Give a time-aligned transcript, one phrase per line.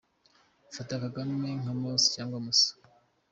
[0.75, 2.71] Fata Kagame nka Mose cyangwa Musa.